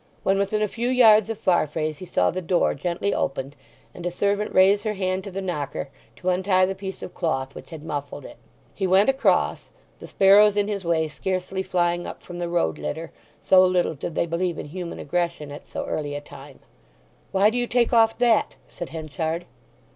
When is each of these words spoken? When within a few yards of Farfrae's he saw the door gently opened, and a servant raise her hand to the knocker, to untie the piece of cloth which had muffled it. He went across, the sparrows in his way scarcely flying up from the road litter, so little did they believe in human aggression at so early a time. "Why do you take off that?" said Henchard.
When 0.23 0.39
within 0.39 0.63
a 0.63 0.67
few 0.67 0.89
yards 0.89 1.29
of 1.29 1.37
Farfrae's 1.37 1.99
he 1.99 2.07
saw 2.07 2.31
the 2.31 2.41
door 2.41 2.73
gently 2.73 3.13
opened, 3.13 3.55
and 3.93 4.03
a 4.03 4.09
servant 4.09 4.51
raise 4.51 4.81
her 4.81 4.95
hand 4.95 5.23
to 5.25 5.29
the 5.29 5.43
knocker, 5.43 5.89
to 6.15 6.29
untie 6.31 6.65
the 6.65 6.73
piece 6.73 7.03
of 7.03 7.13
cloth 7.13 7.53
which 7.53 7.69
had 7.69 7.83
muffled 7.83 8.25
it. 8.25 8.37
He 8.73 8.87
went 8.87 9.09
across, 9.09 9.69
the 9.99 10.07
sparrows 10.07 10.57
in 10.57 10.67
his 10.67 10.83
way 10.83 11.07
scarcely 11.07 11.61
flying 11.61 12.07
up 12.07 12.23
from 12.23 12.39
the 12.39 12.49
road 12.49 12.79
litter, 12.79 13.11
so 13.43 13.63
little 13.63 13.93
did 13.93 14.15
they 14.15 14.25
believe 14.25 14.57
in 14.57 14.69
human 14.69 14.97
aggression 14.97 15.51
at 15.51 15.67
so 15.67 15.85
early 15.85 16.15
a 16.15 16.19
time. 16.21 16.61
"Why 17.31 17.51
do 17.51 17.59
you 17.59 17.67
take 17.67 17.93
off 17.93 18.17
that?" 18.17 18.55
said 18.69 18.89
Henchard. 18.89 19.45